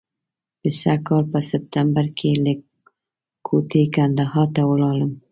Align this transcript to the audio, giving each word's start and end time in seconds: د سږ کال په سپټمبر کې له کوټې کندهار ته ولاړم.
د 0.61 0.63
سږ 0.79 0.99
کال 1.07 1.23
په 1.31 1.39
سپټمبر 1.49 2.05
کې 2.17 2.29
له 2.43 2.53
کوټې 3.47 3.83
کندهار 3.95 4.47
ته 4.55 4.61
ولاړم. 4.71 5.11